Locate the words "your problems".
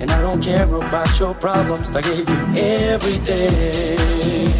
1.20-1.94